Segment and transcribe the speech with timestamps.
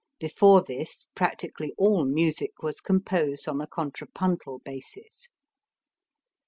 [0.19, 5.29] Before this practically all music was composed on a contrapuntal basis.